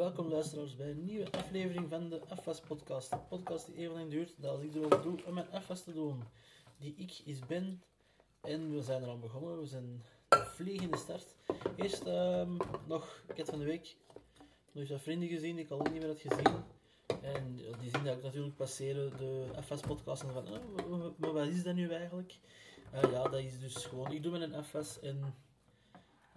Welkom 0.00 0.28
luisteraars 0.28 0.76
bij 0.76 0.90
een 0.90 1.04
nieuwe 1.04 1.32
aflevering 1.32 1.88
van 1.88 2.08
de 2.08 2.20
FS 2.42 2.60
podcast. 2.60 3.12
Een 3.12 3.26
podcast 3.28 3.66
die 3.66 3.76
even 3.76 3.94
lang 3.94 4.10
duurt 4.10 4.34
dat 4.36 4.62
ik 4.62 4.74
erover 4.74 5.02
doe 5.02 5.24
om 5.24 5.34
mijn 5.34 5.46
FS 5.62 5.82
te 5.82 5.92
doen. 5.92 6.22
Die 6.78 6.94
ik 6.96 7.20
is 7.24 7.38
ben. 7.38 7.82
En 8.40 8.74
we 8.74 8.82
zijn 8.82 9.02
er 9.02 9.08
aan 9.08 9.20
begonnen. 9.20 9.58
We 9.58 9.66
zijn 9.66 10.02
vliegende 10.28 10.96
start. 10.96 11.26
Eerst 11.76 12.06
ehm, 12.06 12.56
nog, 12.86 13.24
heb 13.34 13.46
van 13.46 13.58
de 13.58 13.64
week 13.64 13.96
nog 14.72 14.88
wat 14.88 15.00
vrienden 15.00 15.28
gezien 15.28 15.56
die 15.56 15.64
ik 15.64 15.70
al 15.70 15.82
niet 15.82 15.92
meer 15.92 16.06
had 16.06 16.20
gezien. 16.20 16.54
En 17.22 17.56
die 17.80 17.90
zien 17.90 18.04
dat 18.04 18.16
ik 18.16 18.22
natuurlijk 18.22 18.56
passeren 18.56 19.16
de 19.16 19.46
FS 19.62 19.80
podcast 19.80 20.22
en 20.22 20.32
van, 20.32 20.46
oh, 20.90 21.18
maar 21.18 21.32
wat 21.32 21.46
is 21.46 21.62
dat 21.62 21.74
nu 21.74 21.90
eigenlijk? 21.90 22.38
Uh, 22.94 23.02
ja, 23.02 23.22
dat 23.22 23.40
is 23.40 23.60
dus 23.60 23.84
gewoon, 23.86 24.12
ik 24.12 24.22
doe 24.22 24.38
een 24.38 24.64
FS 24.64 25.00
en 25.00 25.34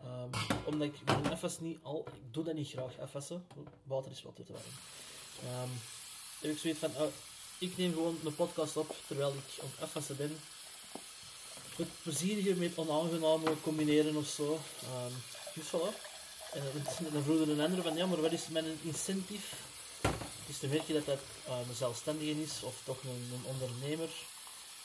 Um, 0.06 0.30
omdat 0.64 0.88
ik 0.88 0.96
mijn 1.06 1.38
FS 1.38 1.60
niet 1.60 1.80
al... 1.82 2.06
Ik 2.14 2.34
doe 2.34 2.44
dat 2.44 2.54
niet 2.54 2.70
graag, 2.70 3.10
FS'en. 3.10 3.46
Water 3.84 4.12
is 4.12 4.22
wat 4.22 4.36
te 4.36 4.44
warm. 4.48 4.64
Um, 5.64 5.72
heb 6.42 6.52
ik 6.52 6.58
zoiets 6.58 6.80
van... 6.80 6.92
Uh, 6.92 7.02
ik 7.58 7.78
neem 7.78 7.94
gewoon 7.94 8.20
een 8.26 8.36
podcast 8.36 8.78
op 8.78 8.96
terwijl 9.08 9.34
ik 9.34 9.64
op 9.64 9.90
FS'en 9.90 10.16
ben. 10.16 10.40
Het 11.76 11.88
plezierige 12.02 12.56
met 12.56 12.78
onaangename 12.78 13.62
combineren 13.62 14.16
of 14.16 14.28
zo. 14.28 14.52
Um, 14.54 15.14
dus 15.56 15.68
voilà. 15.68 16.12
En 16.54 16.62
dan 17.12 17.24
vroeg 17.24 17.48
een 17.48 17.62
ander 17.62 17.84
van, 17.84 17.96
ja, 17.96 18.06
maar 18.06 18.22
wat 18.22 18.32
is 18.32 18.48
mijn 18.48 18.80
incentive? 18.82 19.56
Dus 20.48 20.60
dan 20.60 20.70
merk 20.70 20.88
je 20.88 20.94
dat 20.94 21.06
dat 21.06 21.20
een 21.68 21.76
zelfstandige 21.76 22.42
is, 22.42 22.64
of 22.64 22.82
toch 22.84 23.04
een, 23.04 23.32
een, 23.34 23.46
ondernemer. 23.46 24.10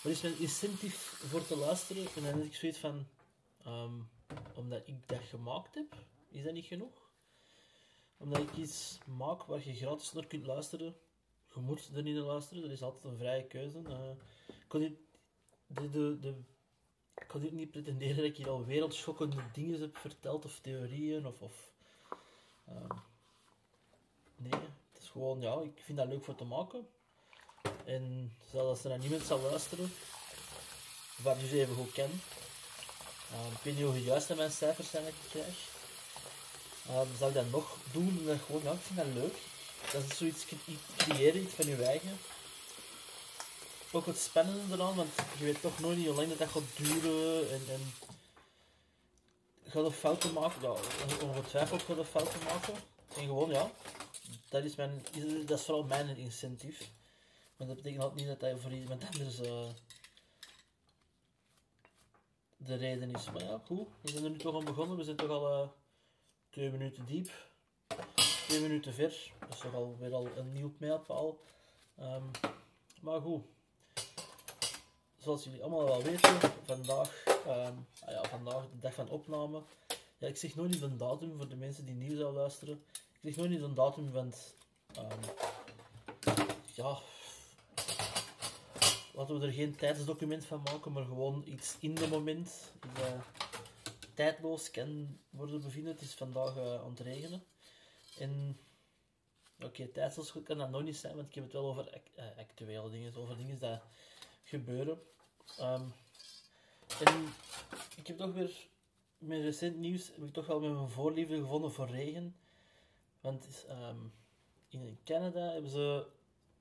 Wat 0.01 0.13
is 0.13 0.21
mijn 0.21 0.39
incentive 0.39 1.17
voor 1.29 1.47
te 1.47 1.57
luisteren? 1.57 2.03
En 2.03 2.23
dan 2.23 2.25
heb 2.25 2.45
ik 2.45 2.55
zoiets 2.55 2.79
van... 2.79 3.07
omdat 4.55 4.87
ik 4.87 5.09
dat 5.09 5.23
gemaakt 5.23 5.75
heb, 5.75 5.95
is 6.29 6.45
dat 6.45 6.53
niet 6.53 6.67
genoeg? 6.67 7.11
Omdat 8.17 8.39
ik 8.39 8.57
iets 8.57 8.99
maak 9.07 9.43
waar 9.43 9.65
je 9.65 9.75
gratis 9.75 10.13
naar 10.13 10.27
kunt 10.27 10.47
luisteren, 10.47 10.97
je 11.55 11.61
moet 11.61 11.91
er 11.95 12.03
niet 12.03 12.15
naar 12.15 12.25
luisteren, 12.25 12.63
dat 12.63 12.71
is 12.71 12.83
altijd 12.83 13.05
een 13.05 13.19
vrije 13.19 13.47
keuze. 13.47 13.79
Uh, 13.79 14.11
ik, 14.47 14.65
kan 14.69 14.81
dit, 14.81 14.93
de, 15.67 16.19
de, 16.21 16.35
ik 17.15 17.53
niet 17.53 17.71
pretenderen 17.71 18.17
dat 18.17 18.25
ik 18.25 18.37
hier 18.37 18.49
al 18.49 18.65
wereldschokkende 18.65 19.43
dingen 19.53 19.81
heb 19.81 19.97
verteld, 19.97 20.45
of 20.45 20.61
theorieën, 20.61 21.27
of... 21.27 21.43
of 21.43 21.73
uh, 22.69 22.99
nee, 24.37 24.53
het 24.93 25.03
is 25.03 25.09
gewoon, 25.09 25.41
ja, 25.41 25.61
ik 25.61 25.81
vind 25.85 25.99
dat 25.99 26.09
leuk 26.09 26.25
voor 26.25 26.35
te 26.35 26.45
maken. 26.45 26.89
En 27.85 28.33
zelfs 28.51 28.69
als 28.69 28.85
er 28.85 28.91
naar 28.91 28.99
niemand 28.99 29.23
zal 29.23 29.41
luisteren, 29.41 29.91
je 31.23 31.47
ze 31.47 31.61
even 31.61 31.75
goed 31.75 31.93
ken, 31.93 32.11
Um, 33.33 33.53
ik 33.53 33.63
weet 33.63 33.77
niet 33.77 33.85
hoe 33.85 34.05
juist 34.05 34.35
mijn 34.35 34.51
cijfers 34.51 34.91
zijn 34.91 35.05
dat 35.05 35.13
ik 35.13 35.31
krijg. 35.31 35.57
Um, 36.91 37.17
zou 37.19 37.31
ik 37.31 37.37
dat 37.37 37.51
nog 37.51 37.77
doen? 37.93 38.25
Dat 38.25 38.39
gewoon, 38.47 38.63
ja, 38.63 38.73
ik 38.73 38.81
vind 38.83 38.99
dat 38.99 39.07
leuk. 39.15 39.37
Dat 39.93 40.03
is 40.11 40.17
zoiets 40.17 40.45
creëren, 40.97 41.43
iets 41.43 41.55
van 41.55 41.67
je 41.67 41.85
eigen. 41.85 42.19
Ook 43.93 44.07
het 44.07 44.19
spannende 44.19 44.75
eraan, 44.75 44.95
want 44.95 45.11
je 45.39 45.45
weet 45.45 45.61
toch 45.61 45.79
nooit 45.79 46.07
hoe 46.07 46.15
lang 46.15 46.29
dat, 46.29 46.39
dat 46.39 46.49
gaat 46.49 46.77
duren. 46.77 47.51
En, 47.51 47.63
en 47.69 47.95
gaat 49.67 49.85
er 49.85 49.93
fouten 49.93 50.33
maken? 50.33 50.63
Ja, 50.63 50.75
ongetwijfeld 51.23 51.83
gaat 51.83 51.99
er 51.99 52.05
fouten 52.05 52.43
maken. 52.45 52.75
En 53.17 53.23
gewoon, 53.23 53.51
ja, 53.51 53.71
dat 54.49 54.65
is, 54.65 54.75
mijn, 54.75 55.05
dat 55.47 55.59
is 55.59 55.65
vooral 55.65 55.85
mijn 55.85 56.17
incentief. 56.17 56.89
Maar 57.57 57.67
dat 57.67 57.77
betekent 57.77 58.03
altijd 58.03 58.21
niet 58.21 58.29
dat 58.29 58.41
dat 58.51 58.61
voor 58.61 58.73
iemand 58.73 59.05
anders 59.13 59.41
uh, 59.41 59.69
de 62.59 62.75
reden 62.75 63.15
is. 63.15 63.31
Maar 63.31 63.43
ja, 63.43 63.61
goed. 63.65 63.89
We 64.01 64.11
zijn 64.11 64.25
er 64.25 64.31
nu 64.31 64.39
toch 64.39 64.55
al 64.55 64.63
begonnen. 64.63 64.97
We 64.97 65.05
zijn 65.05 65.17
toch 65.17 65.31
al 65.31 65.63
uh, 65.63 65.69
twee 66.51 66.71
minuten 66.71 67.07
diep. 67.07 67.31
Twee 68.47 68.61
minuten 68.61 68.95
ver. 68.95 69.33
Dat 69.39 69.49
is 69.53 69.59
toch 69.59 69.75
al 69.75 69.97
weer 69.99 70.15
al 70.15 70.29
een 70.37 70.53
nieuw 70.53 70.73
mijlpaal. 70.79 71.39
Um, 72.01 72.31
maar 73.01 73.21
goed. 73.21 73.45
Zoals 75.17 75.45
jullie 75.45 75.63
allemaal 75.63 75.85
wel 75.85 76.03
weten, 76.03 76.39
vandaag, 76.65 77.25
um, 77.47 77.87
ah 78.01 78.11
ja, 78.11 78.25
vandaag 78.25 78.63
de 78.71 78.79
dag 78.81 78.95
van 78.95 79.09
opname. 79.09 79.63
Ja, 80.19 80.29
ik 80.29 80.37
zeg 80.37 80.55
nooit 80.55 80.71
niet 80.71 80.83
een 80.83 80.97
datum 80.97 81.37
voor 81.37 81.49
de 81.49 81.57
mensen 81.57 81.87
die 81.87 81.95
nieuw 81.95 82.17
zouden 82.17 82.41
luisteren. 82.41 82.85
Ik 83.21 83.21
zeg 83.21 83.37
nooit 83.37 83.51
niet 83.51 83.63
een 83.63 83.75
datum, 83.75 84.13
want 84.13 84.55
um, 84.99 85.21
ja, 86.75 86.99
laten 89.19 89.41
we 89.41 89.47
er 89.47 89.53
geen 89.53 89.77
tijdsdocument 89.77 90.45
van 90.45 90.63
maken, 90.65 90.93
maar 90.93 91.05
gewoon 91.05 91.43
iets 91.47 91.77
in 91.81 91.95
de 91.95 92.07
moment. 92.07 92.73
Die, 92.81 93.05
uh, 93.05 93.21
tijdloos 94.15 94.71
kan 94.71 95.19
worden 95.31 95.61
bevinden. 95.61 95.93
Het 95.93 96.03
is 96.03 96.15
vandaag 96.15 96.57
uh, 96.57 96.75
aan 96.75 96.91
het 96.91 97.01
regenen. 97.01 97.45
En 98.19 98.59
oké, 99.63 99.89
okay, 99.93 100.43
kan 100.45 100.59
dat 100.59 100.71
nog 100.71 100.83
niet 100.83 100.97
zijn, 100.97 101.15
want 101.15 101.29
ik 101.29 101.35
heb 101.35 101.45
het 101.45 101.53
wel 101.53 101.67
over 101.67 102.03
uh, 102.19 102.25
actuele 102.39 102.91
dingen, 102.91 103.17
over 103.17 103.37
dingen 103.37 103.59
die 103.59 103.79
gebeuren. 104.45 105.01
Um, 105.61 105.93
en 107.05 107.27
ik 107.97 108.07
heb 108.07 108.17
toch 108.17 108.33
weer, 108.33 108.67
met 109.19 109.43
recent 109.43 109.77
nieuws, 109.77 110.07
heb 110.07 110.25
ik 110.25 110.33
toch 110.33 110.47
wel 110.47 110.61
mijn 110.61 110.89
voorliefde 110.89 111.39
gevonden 111.39 111.73
voor 111.73 111.89
regen. 111.89 112.37
Want 113.21 113.67
um, 113.71 114.13
in 114.69 114.99
Canada 115.05 115.53
hebben 115.53 115.71
ze 115.71 116.07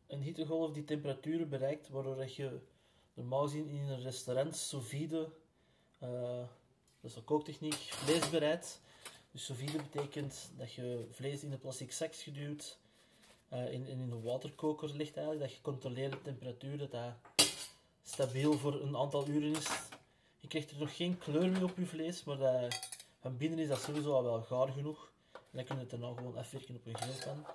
een 0.07 0.21
hittegolf 0.21 0.71
die 0.71 0.83
temperaturen 0.83 1.49
bereikt 1.49 1.89
waardoor 1.89 2.29
je 2.29 2.59
normaal 3.13 3.43
gezien 3.43 3.69
in 3.69 3.87
een 3.87 4.01
restaurant 4.01 4.55
sous 4.55 4.87
vide, 4.87 5.29
uh, 6.03 6.09
dat 7.01 7.11
is 7.11 7.15
een 7.15 7.23
kooktechniek, 7.23 7.73
vlees 7.73 8.29
bereidt. 8.29 8.81
Dus 9.31 9.45
sous 9.45 9.59
vide 9.59 9.77
betekent 9.77 10.51
dat 10.57 10.73
je 10.73 11.07
vlees 11.11 11.43
in 11.43 11.51
een 11.51 11.59
plastic 11.59 11.91
zak 11.91 12.15
geduwd 12.15 12.77
uh, 13.53 13.71
in, 13.71 13.87
in 13.87 13.99
een 13.99 14.21
waterkoker 14.21 14.89
ligt 14.89 15.15
eigenlijk, 15.15 15.45
dat 15.45 15.55
je 15.55 15.61
controleert 15.61 16.11
de 16.11 16.21
temperatuur, 16.21 16.77
dat 16.77 16.91
dat 16.91 17.13
stabiel 18.03 18.53
voor 18.53 18.81
een 18.81 18.97
aantal 18.97 19.27
uren 19.27 19.55
is. 19.55 19.67
Je 20.39 20.47
krijgt 20.47 20.71
er 20.71 20.77
nog 20.77 20.95
geen 20.95 21.17
kleur 21.17 21.51
meer 21.51 21.63
op 21.63 21.77
je 21.77 21.85
vlees, 21.85 22.23
maar 22.23 22.37
dat, 22.37 22.79
van 23.19 23.37
binnen 23.37 23.59
is 23.59 23.67
dat 23.67 23.81
sowieso 23.81 24.13
al 24.13 24.23
wel 24.23 24.41
gaar 24.41 24.67
genoeg. 24.67 25.11
En 25.31 25.39
dan 25.51 25.63
kun 25.63 25.75
je 25.75 25.81
het 25.81 25.89
dan 25.89 26.15
gewoon 26.15 26.37
afwerken 26.37 26.75
op 26.75 26.85
een 26.85 26.97
grillpan. 26.97 27.45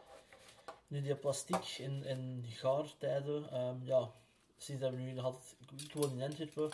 Nu, 0.93 1.03
die 1.03 1.15
plastic 1.15 1.79
en, 1.79 2.05
en 2.05 2.45
gaartijden, 2.49 3.61
um, 3.61 3.81
ja, 3.85 4.11
sinds 4.57 4.83
dat 4.83 4.91
we 4.91 4.97
nu 4.97 5.19
altijd, 5.19 5.55
ik 5.77 5.93
woon 5.93 6.11
in 6.11 6.23
Antwerpen, 6.23 6.71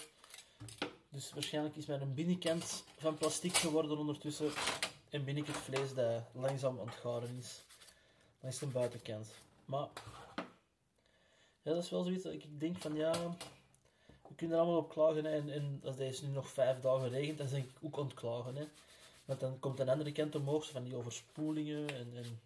dus 1.09 1.33
waarschijnlijk 1.33 1.77
is 1.77 1.87
mijn 1.87 2.15
binnenkant 2.15 2.85
van 2.97 3.19
plastic 3.19 3.55
geworden 3.55 3.99
ondertussen 3.99 4.51
en 5.11 5.25
ben 5.25 5.37
het 5.37 5.57
vlees 5.57 5.95
dat 5.95 6.23
langzaam 6.33 6.81
aan 6.81 6.87
het 6.87 6.95
garen 6.95 7.37
is. 7.39 7.63
Het 8.39 8.61
een 8.61 8.73
buitenkant. 8.73 9.27
Maar, 9.65 9.89
ja, 11.63 11.73
dat 11.73 11.83
is 11.85 11.91
wel 11.91 12.03
zoiets 12.03 12.23
dat 12.23 12.33
ik 12.33 12.61
denk 12.61 12.77
van, 12.77 12.95
ja, 12.95 13.13
we 14.07 14.35
kunnen 14.37 14.57
er 14.57 14.63
allemaal 14.63 14.81
op 14.81 14.91
klagen. 14.91 15.27
En, 15.27 15.51
en 15.51 15.81
als 15.85 15.97
deze 15.97 16.27
nu 16.27 16.33
nog 16.33 16.49
vijf 16.49 16.81
dagen 16.81 17.09
regent, 17.09 17.39
dan 17.39 17.49
ben 17.49 17.59
ik 17.59 17.71
ook 17.81 17.99
aan 17.99 18.05
het 18.05 18.15
klagen. 18.15 18.57
Hè. 18.57 18.69
Want 19.25 19.41
dan 19.41 19.59
komt 19.59 19.81
een 19.81 19.89
andere 19.89 20.13
kant 20.13 20.35
omhoog, 20.35 20.71
van 20.71 20.85
die 20.85 20.97
overspoelingen 20.97 21.89
en, 21.89 22.17
en 22.17 22.41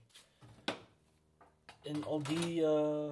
en 1.82 2.04
al 2.04 2.22
die 2.22 2.60
uh, 2.60 3.10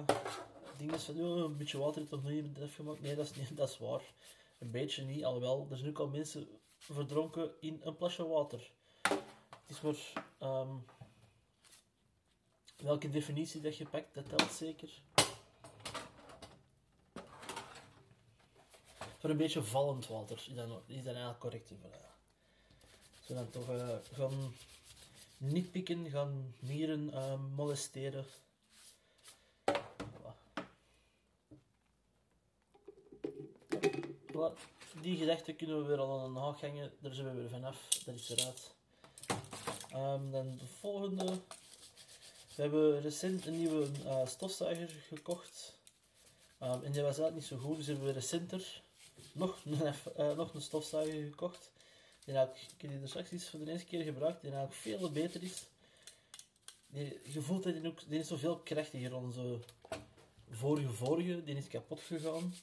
dingen 0.77 0.99
van, 0.99 1.21
oh, 1.21 1.37
een 1.37 1.57
beetje 1.57 1.77
water 1.77 1.99
heeft 1.99 2.11
nog 2.11 2.23
niet 2.23 2.53
bedrijf 2.53 2.75
gemaakt. 2.75 3.01
Nee, 3.01 3.15
dat 3.15 3.25
is, 3.25 3.35
niet, 3.35 3.57
dat 3.57 3.69
is 3.69 3.77
waar. 3.77 4.13
Een 4.59 4.71
beetje 4.71 5.03
niet, 5.03 5.25
alhoewel. 5.25 5.67
Er 5.71 5.77
zijn 5.77 5.89
ook 5.89 5.99
al 5.99 6.07
mensen 6.07 6.47
verdronken 6.77 7.51
in 7.59 7.81
een 7.83 7.95
plasje 7.95 8.27
water. 8.27 8.71
Het 9.01 9.69
is 9.69 9.81
maar... 9.81 10.25
Um, 10.49 10.85
welke 12.81 13.09
definitie 13.09 13.61
dat 13.61 13.77
je 13.77 13.85
pakt, 13.85 14.13
dat 14.13 14.29
telt 14.29 14.51
zeker. 14.51 15.01
Voor 19.17 19.29
een 19.29 19.37
beetje 19.37 19.63
vallend 19.63 20.07
water 20.07 20.37
is 20.37 20.55
dat, 20.55 20.67
is 20.85 20.95
dat 20.95 21.05
eigenlijk 21.05 21.39
correct. 21.39 21.71
Zo 23.19 23.33
dan 23.33 23.49
toch 23.49 23.69
uh, 23.69 23.95
gaan 24.11 24.53
niet 25.37 25.71
pikken, 25.71 26.09
gaan 26.09 26.55
mieren 26.59 27.07
uh, 27.13 27.33
molesteren. 27.55 28.25
Die 35.01 35.17
gedachten 35.17 35.55
kunnen 35.55 35.81
we 35.81 35.87
weer 35.87 35.97
al 35.97 36.19
aan 36.19 36.33
de 36.33 36.39
haak 36.39 36.61
hangen. 36.61 36.91
Daar 36.99 37.13
zijn 37.13 37.27
we 37.27 37.41
weer 37.41 37.49
vanaf. 37.49 37.87
Dat 38.05 38.15
is 38.15 38.29
eruit. 38.29 38.71
Um, 39.95 40.31
dan 40.31 40.57
de 40.57 40.67
volgende. 40.79 41.25
We 42.55 42.61
hebben 42.61 43.01
recent 43.01 43.45
een 43.45 43.57
nieuwe 43.57 43.87
uh, 44.05 44.25
stofzuiger 44.25 44.89
gekocht. 45.07 45.79
Um, 46.63 46.83
en 46.83 46.91
die 46.91 47.01
was 47.01 47.19
eigenlijk 47.19 47.35
niet 47.35 47.45
zo 47.45 47.57
goed, 47.57 47.77
dus 47.77 47.87
hebben 47.87 48.05
we 48.05 48.11
recenter 48.11 48.81
nog 49.31 49.61
een, 49.65 49.81
uh, 50.19 50.35
nog 50.35 50.53
een 50.53 50.61
stofzuiger 50.61 51.23
gekocht. 51.23 51.71
Die 52.25 52.35
ik, 52.35 52.67
ik 52.77 52.89
die 52.89 52.99
er 53.01 53.07
straks 53.07 53.49
voor 53.49 53.59
de 53.59 53.71
eerste 53.71 53.87
keer 53.87 54.03
gebruikt, 54.03 54.41
die 54.41 54.51
eigenlijk 54.51 54.81
veel 54.81 55.11
beter 55.11 55.43
is. 55.43 55.63
Die, 56.87 57.19
je 57.23 57.41
voelt 57.41 57.63
dat 57.63 57.73
die, 57.73 57.87
ook, 57.87 57.99
die 58.07 58.19
is 58.19 58.27
zoveel 58.27 58.57
krachtiger. 58.57 59.15
Onze 59.15 59.59
vorige 60.49 60.89
vorige, 60.89 61.43
die 61.43 61.55
is 61.55 61.67
kapot 61.67 61.99
gegaan. 61.99 62.53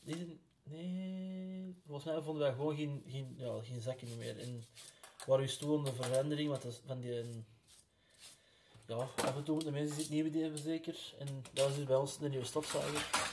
Die, 0.00 0.40
Nee, 0.70 1.76
volgens 1.86 2.06
mij 2.06 2.22
vonden 2.22 2.42
wij 2.42 2.52
gewoon 2.52 2.76
geen, 2.76 3.02
geen, 3.06 3.34
ja, 3.38 3.62
geen 3.62 3.80
zakken 3.80 4.18
meer. 4.18 4.38
En 4.38 4.64
waar 5.26 5.40
je 5.40 5.46
stoel 5.46 5.82
de 5.82 5.92
verandering 5.92 6.48
want 6.48 6.80
van 6.86 7.00
die, 7.00 7.44
ja, 8.86 8.96
af 8.96 9.36
en 9.36 9.44
toe 9.44 9.54
moeten 9.54 9.72
mensen 9.72 10.00
iets 10.00 10.08
nieuwe 10.08 10.38
hebben 10.38 10.60
zeker. 10.60 11.14
En 11.18 11.44
dat 11.52 11.68
is 11.68 11.74
dus 11.74 11.84
bij 11.84 11.96
ons 11.96 12.18
de 12.18 12.28
nieuwe 12.28 12.44
stofzuiger. 12.44 13.30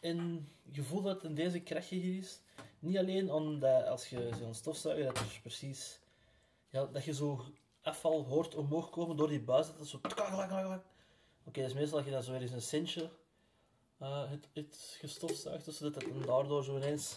En 0.00 0.48
je 0.72 0.82
voelt 0.82 1.04
dat 1.04 1.14
het 1.14 1.24
in 1.24 1.34
deze 1.34 1.60
krachtiger 1.60 2.16
is. 2.16 2.40
Niet 2.78 2.98
alleen 2.98 3.32
omdat 3.32 3.86
als 3.86 4.08
je 4.08 4.30
zo'n 4.38 4.54
stofzuiger, 4.54 5.04
dat 5.04 5.18
er 5.18 5.38
precies... 5.40 6.00
Ja, 6.68 6.86
dat 6.86 7.04
je 7.04 7.14
zo 7.14 7.44
afval 7.82 8.24
hoort 8.24 8.54
omhoog 8.54 8.90
komen 8.90 9.16
door 9.16 9.28
die 9.28 9.40
buis. 9.40 9.66
Dat 9.66 9.80
is 9.80 9.90
zo... 9.90 10.00
Oké, 11.44 11.62
dus 11.62 11.72
meestal 11.72 11.96
dat 11.98 12.06
je 12.06 12.12
dat 12.12 12.24
zo 12.24 12.32
weer 12.32 12.40
eens 12.40 12.50
een 12.50 12.62
centje 12.62 13.10
uh, 14.02 14.30
het, 14.30 14.48
het 14.52 14.96
gestofzuigt. 14.98 15.64
Dus 15.64 15.78
het 15.78 16.06
daardoor 16.26 16.64
zo 16.64 16.76
ineens 16.76 17.16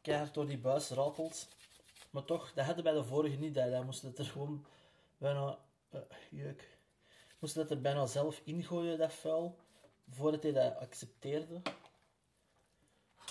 keihard 0.00 0.34
door 0.34 0.46
die 0.46 0.58
buis 0.58 0.88
ratelt. 0.88 1.48
Maar 2.10 2.24
toch, 2.24 2.52
dat 2.52 2.64
hadden 2.64 2.84
bij 2.84 2.92
de 2.92 3.04
vorige 3.04 3.36
niet. 3.36 3.54
Dat, 3.54 3.70
dat 3.70 3.84
moest 3.84 4.02
het 4.02 4.18
er 4.18 4.24
gewoon 4.24 4.66
bijna... 5.18 5.58
Uh, 5.94 6.00
jeuk. 6.30 6.78
Moest 7.38 7.54
het 7.54 7.70
er 7.70 7.80
bijna 7.80 8.06
zelf 8.06 8.40
ingooien, 8.44 8.98
dat 8.98 9.12
vuil. 9.12 9.56
Voordat 10.10 10.42
hij 10.42 10.52
dat 10.52 10.76
accepteerde. 10.76 11.60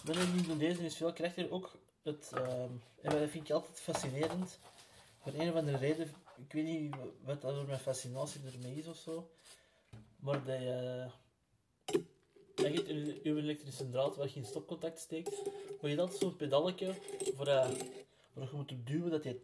Maar 0.05 0.27
nu 0.27 0.57
deze 0.57 0.85
is 0.85 0.95
veel 0.95 1.13
krachtiger. 1.13 1.51
Ook 1.51 1.71
het... 2.03 2.31
Uh, 2.33 2.63
en 2.63 2.81
dat 3.01 3.29
vind 3.29 3.49
ik 3.49 3.51
altijd 3.51 3.79
fascinerend. 3.79 4.59
Voor 5.19 5.33
een 5.33 5.49
of 5.49 5.55
andere 5.55 5.77
reden... 5.77 6.13
Ik 6.37 6.53
weet 6.53 6.65
niet 6.65 6.95
wat 7.23 7.41
dat 7.41 7.55
door 7.55 7.65
mijn 7.65 7.79
fascinatie 7.79 8.41
ermee 8.53 8.75
is 8.75 8.87
of 8.87 8.97
zo. 8.97 9.29
Maar 10.15 10.43
dat 10.43 10.61
je... 12.59 12.63
Dat 12.63 12.85
je 12.85 13.19
uw 13.23 13.37
elektrische 13.37 13.89
draad 13.89 14.15
waar 14.15 14.27
je 14.27 14.35
in 14.35 14.45
stopcontact 14.45 14.99
steekt. 14.99 15.41
Maar 15.81 15.89
je 15.89 15.95
dat 15.95 16.15
zo'n 16.15 16.35
pedaletje 16.35 16.93
voor, 17.35 17.47
uh, 17.47 17.69
waar 18.33 18.49
je 18.51 18.55
moet 18.55 18.73
duwen 18.85 19.11
dat 19.11 19.23
je 19.23 19.39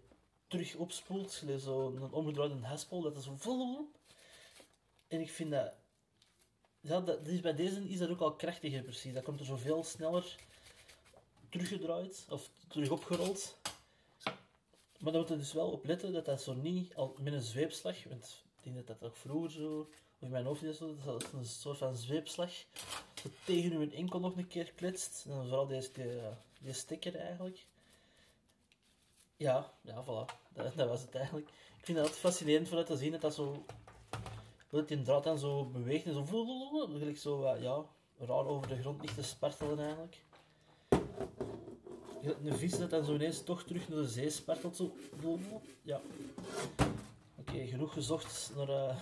terug 0.47 0.75
opspoelt. 0.75 1.43
Zo'n 1.57 2.13
omgedraaide 2.13 2.55
haspel, 2.55 3.01
dat 3.01 3.17
is 3.17 3.23
zo 3.23 3.35
vol. 3.35 3.91
En 5.07 5.21
ik 5.21 5.29
vind 5.29 5.51
dat, 5.51 5.73
ja, 6.79 7.01
dat 7.01 7.27
is, 7.27 7.39
bij 7.39 7.55
deze 7.55 7.89
is 7.89 7.97
dat 7.97 8.09
ook 8.09 8.19
al 8.19 8.35
krachtiger 8.35 8.83
precies. 8.83 9.13
Dat 9.13 9.23
komt 9.23 9.39
er 9.39 9.45
zoveel 9.45 9.83
sneller 9.83 10.35
teruggedraaid 11.49 12.25
of 12.29 12.49
terug 12.67 12.89
opgerold. 12.89 13.57
Maar 14.99 15.11
dan 15.11 15.21
moet 15.21 15.29
je 15.29 15.37
dus 15.37 15.53
wel 15.53 15.69
op 15.69 15.85
letten 15.85 16.13
dat 16.13 16.25
dat 16.25 16.41
zo 16.41 16.53
niet 16.53 16.95
al 16.95 17.15
met 17.19 17.33
een 17.33 17.41
zweepslag, 17.41 18.03
want 18.03 18.43
ik 18.57 18.63
denk 18.63 18.75
dat 18.75 18.99
dat 18.99 19.09
ook 19.09 19.15
vroeger 19.15 19.51
zo, 19.51 19.89
in 20.25 20.31
mijn 20.31 20.45
hoofd 20.45 20.63
is 20.63 20.77
dat 20.77 21.23
is 21.23 21.31
een 21.33 21.45
soort 21.45 21.77
van 21.77 21.95
zweepslag, 21.95 22.51
zo 23.13 23.29
tegen 23.43 23.71
uw 23.71 23.91
enkel 23.91 24.19
nog 24.19 24.37
een 24.37 24.47
keer 24.47 24.71
klitst. 24.75 25.25
En 25.27 25.41
vooral 25.41 25.67
deze, 25.67 25.89
die, 25.93 26.19
die 26.61 26.73
sticker 26.73 27.15
eigenlijk. 27.15 27.65
Ja, 29.37 29.71
ja, 29.81 30.03
voilà. 30.03 30.33
Dat, 30.53 30.75
dat, 30.75 30.87
was 30.87 31.01
het 31.01 31.15
eigenlijk. 31.15 31.47
Ik 31.49 31.85
vind 31.85 31.97
dat 31.97 32.09
fascinerend 32.09 32.67
voor 32.67 32.83
te 32.83 32.97
zien 32.97 33.11
dat 33.11 33.21
dat 33.21 33.33
zo... 33.33 33.65
Dat 34.69 34.87
die 34.87 35.01
draad 35.01 35.23
dan 35.23 35.39
zo 35.39 35.65
beweegt 35.65 36.05
en 36.05 36.13
zo... 36.13 36.25
Gelijk 36.97 37.17
zo, 37.17 37.55
ja, 37.57 37.85
raar 38.17 38.45
over 38.45 38.67
de 38.67 38.81
grond 38.81 39.01
ligt 39.01 39.15
te 39.15 39.23
spartelen 39.23 39.79
eigenlijk. 39.79 40.23
Een 42.43 42.55
vis 42.55 42.77
dat 42.77 42.89
dan 42.89 43.05
zo 43.05 43.13
ineens 43.13 43.43
toch 43.43 43.63
terug 43.63 43.89
naar 43.89 44.01
de 44.01 44.07
zee 44.07 44.29
spartelt. 44.29 44.75
Zo. 44.75 44.91
Ja. 45.81 46.01
Oké, 47.35 47.65
genoeg 47.65 47.93
gezocht 47.93 48.51
naar 48.55 48.69
uh, 48.69 48.95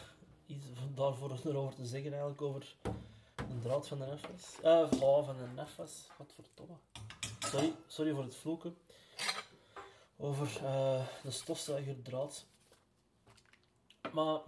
iets 0.45 0.65
daarvoor 0.93 1.31
erover 1.45 1.75
te 1.75 1.85
zeggen 1.85 2.11
eigenlijk 2.11 2.41
over 2.41 2.75
een 3.35 3.61
draad 3.61 3.87
van 3.87 3.99
de 3.99 4.05
nefas. 4.05 4.61
Eh, 4.61 4.91
uh, 4.93 5.25
van 5.25 5.37
de 5.37 5.47
nefas. 5.55 6.07
Wat 6.17 6.33
verdomme. 6.33 6.75
Sorry, 7.39 7.73
sorry 7.87 8.13
voor 8.13 8.23
het 8.23 8.35
vloeken 8.35 8.77
over 10.17 10.61
uh, 10.63 11.05
de 11.23 11.31
stofzuigerdraad. 11.31 12.45
Maar 14.13 14.39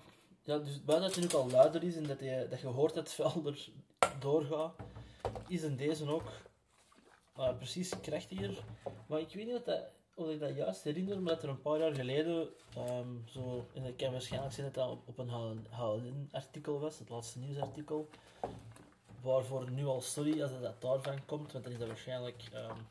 ja, 0.43 0.57
dus 0.57 0.83
buiten 0.83 1.07
dat 1.07 1.15
hij 1.15 1.25
nu 1.25 1.33
al 1.33 1.49
luider 1.49 1.83
is 1.83 1.95
en 1.95 2.07
dat 2.07 2.19
je, 2.19 2.47
dat 2.49 2.59
je 2.59 2.67
hoort 2.67 2.93
dat 2.93 3.03
het 3.03 3.13
vuil 3.13 3.45
er 3.45 3.69
doorgaat, 4.19 4.75
is 5.47 5.61
in 5.61 5.75
deze 5.75 6.09
ook 6.09 6.31
uh, 7.37 7.57
precies 7.57 7.99
krachtiger. 8.01 8.63
Maar 9.07 9.19
ik 9.19 9.33
weet 9.33 9.45
niet 9.45 9.55
of, 9.55 9.63
dat, 9.63 9.83
of 10.15 10.29
ik 10.29 10.39
dat 10.39 10.55
juist 10.55 10.83
herinner, 10.83 11.21
maar 11.21 11.33
dat 11.33 11.43
er 11.43 11.49
een 11.49 11.61
paar 11.61 11.79
jaar 11.79 11.95
geleden, 11.95 12.49
um, 12.77 13.23
zo, 13.27 13.67
en 13.73 13.83
ik 13.83 13.97
kan 13.97 14.11
waarschijnlijk 14.11 14.53
zien 14.53 14.65
dat 14.65 14.73
dat 14.73 14.97
op, 15.05 15.17
een 15.17 15.29
HLN-artikel 15.69 16.79
was, 16.79 16.99
het 16.99 17.09
laatste 17.09 17.39
nieuwsartikel, 17.39 18.09
waarvoor 19.21 19.71
nu 19.71 19.85
al 19.85 20.01
sorry 20.01 20.41
als 20.41 20.51
dat 20.61 20.81
daarvan 20.81 21.25
komt, 21.25 21.51
want 21.51 21.63
dan 21.63 21.73
is 21.73 21.79
dat 21.79 21.87
waarschijnlijk... 21.87 22.43
Um, 22.53 22.87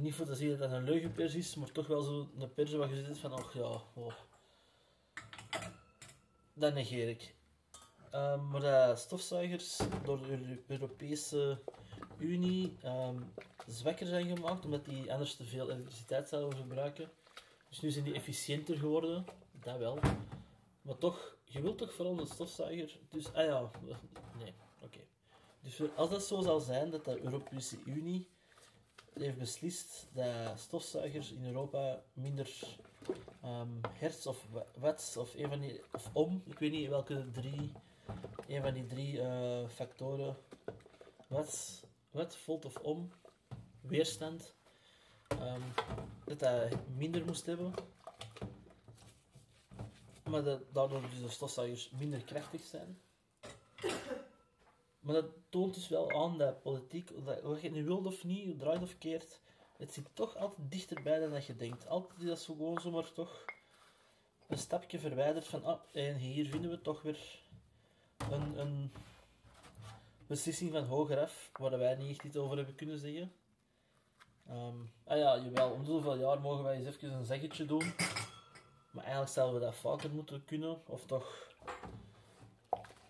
niet 0.00 0.14
voor 0.14 0.26
te 0.26 0.34
zien 0.34 0.48
dat 0.48 0.58
dat 0.58 0.72
een 0.72 0.84
leugenpers 0.84 1.34
is, 1.34 1.54
maar 1.54 1.72
toch 1.72 1.86
wel 1.86 2.02
zo 2.02 2.28
een 2.38 2.54
pers 2.54 2.72
waar 2.72 2.94
je 2.94 3.04
zit 3.04 3.18
van, 3.18 3.32
ach 3.32 3.54
ja, 3.54 3.82
oh. 3.94 4.12
dat 6.52 6.74
negeer 6.74 7.08
ik. 7.08 7.34
Um, 8.14 8.50
maar 8.50 8.60
dat 8.60 8.98
stofzuigers 8.98 9.80
door 10.04 10.26
de 10.26 10.62
Europese 10.66 11.58
Unie 12.18 12.76
um, 12.84 13.32
zwakker 13.66 14.06
zijn 14.06 14.36
gemaakt, 14.36 14.64
omdat 14.64 14.84
die 14.84 15.12
anders 15.12 15.36
te 15.36 15.44
veel 15.44 15.70
elektriciteit 15.70 16.28
zouden 16.28 16.58
verbruiken. 16.58 17.10
Dus 17.68 17.80
nu 17.80 17.90
zijn 17.90 18.04
die 18.04 18.14
efficiënter 18.14 18.76
geworden, 18.76 19.24
dat 19.52 19.78
wel. 19.78 19.98
Maar 20.82 20.98
toch, 20.98 21.36
je 21.44 21.60
wilt 21.60 21.78
toch 21.78 21.92
vooral 21.92 22.18
een 22.18 22.26
stofzuiger, 22.26 22.98
dus, 23.10 23.32
ah 23.32 23.44
ja, 23.44 23.70
nee, 24.38 24.54
oké. 24.80 25.00
Dus 25.60 25.80
als 25.96 26.10
dat 26.10 26.22
zo 26.22 26.40
zal 26.40 26.60
zijn, 26.60 26.90
dat 26.90 27.04
de 27.04 27.22
Europese 27.22 27.76
Unie 27.84 28.28
heeft 29.12 29.38
beslist 29.38 30.08
dat 30.12 30.58
stofzuigers 30.58 31.32
in 31.32 31.46
Europa 31.46 32.02
minder 32.12 32.78
um, 33.44 33.80
hertz 33.92 34.26
of 34.26 34.46
watts 34.78 35.16
of 35.16 35.34
een 35.34 35.48
van 35.48 35.60
die, 35.60 35.80
of 35.92 36.10
om, 36.12 36.42
ik 36.46 36.58
weet 36.58 36.72
niet 36.72 36.88
welke 36.88 37.30
drie, 37.30 37.72
een 38.46 38.62
van 38.62 38.74
die 38.74 38.86
drie 38.86 39.16
uh, 39.16 39.68
factoren, 39.68 40.36
watts, 41.28 41.82
watt, 42.14 42.36
volt 42.36 42.64
of 42.64 42.76
om, 42.76 43.10
weerstand, 43.80 44.54
um, 45.32 45.62
dat 46.24 46.38
dat 46.38 46.86
minder 46.96 47.24
moest 47.24 47.46
hebben. 47.46 47.74
Maar 50.30 50.42
dat 50.42 50.62
daardoor 50.72 51.00
dus 51.10 51.20
de 51.20 51.28
stofzuigers 51.28 51.90
minder 51.90 52.24
krachtig 52.24 52.62
zijn. 52.62 53.00
Maar 55.00 55.14
dat 55.14 55.26
toont 55.48 55.74
dus 55.74 55.88
wel 55.88 56.10
aan 56.10 56.38
dat 56.38 56.62
politiek, 56.62 57.24
dat, 57.24 57.42
wat 57.42 57.60
je 57.60 57.70
nu 57.70 57.84
wilt 57.84 58.06
of 58.06 58.24
niet, 58.24 58.58
draait 58.58 58.82
of 58.82 58.98
keert, 58.98 59.40
het 59.76 59.92
zit 59.92 60.08
toch 60.12 60.36
altijd 60.36 60.70
dichterbij 60.70 61.18
dan 61.18 61.30
dat 61.30 61.46
je 61.46 61.56
denkt. 61.56 61.88
Altijd 61.88 62.20
is 62.20 62.26
dat 62.26 62.40
zo 62.40 62.54
gewoon 62.54 62.80
zomaar 62.80 63.12
toch 63.12 63.44
een 64.46 64.58
stapje 64.58 64.98
verwijderd 64.98 65.46
van, 65.46 65.64
ah, 65.64 65.80
en 65.92 66.16
hier 66.16 66.46
vinden 66.46 66.70
we 66.70 66.80
toch 66.80 67.02
weer 67.02 67.42
een, 68.30 68.58
een 68.58 68.92
beslissing 70.26 70.72
van 70.72 70.84
hogeraf, 70.84 71.50
waar 71.52 71.78
wij 71.78 71.94
niet 71.94 72.10
echt 72.10 72.24
iets 72.24 72.36
over 72.36 72.56
hebben 72.56 72.74
kunnen 72.74 72.98
zeggen. 72.98 73.32
Um, 74.50 74.92
ah 75.04 75.18
ja, 75.18 75.38
jawel, 75.38 75.70
om 75.70 75.84
zoveel 75.84 76.16
jaar 76.16 76.40
mogen 76.40 76.64
wij 76.64 76.76
eens 76.76 76.86
even 76.86 77.12
een 77.12 77.24
zeggetje 77.24 77.64
doen. 77.64 77.92
Maar 78.90 79.04
eigenlijk 79.04 79.32
zouden 79.32 79.60
we 79.60 79.66
dat 79.66 79.74
vaker 79.74 80.10
moeten 80.10 80.44
kunnen, 80.44 80.88
of 80.88 81.06
toch 81.06 81.52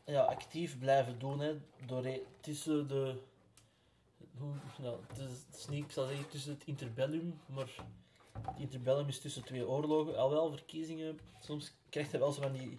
ja, 0.05 0.23
actief 0.23 0.79
blijven 0.79 1.19
doen. 1.19 1.41
Hè, 1.41 1.61
door 1.87 2.07
tussen 2.41 2.89
de. 2.89 3.21
Nou, 4.79 4.97
het, 5.09 5.19
is, 5.59 5.67
niet, 5.69 5.85
ik 5.85 5.91
zal 5.91 6.07
zeggen 6.07 6.29
tussen 6.29 6.53
het 6.53 6.65
interbellum, 6.65 7.41
maar 7.47 7.75
het 8.33 8.59
interbellum 8.59 9.09
is 9.09 9.21
tussen 9.21 9.45
twee 9.45 9.69
oorlogen. 9.69 10.17
Al 10.17 10.31
wel 10.31 10.51
verkiezingen, 10.51 11.21
soms 11.41 11.73
krijg 11.89 12.11
je 12.11 12.19
wel 12.19 12.33
zo 12.33 12.43
van 12.43 12.53
die. 12.53 12.79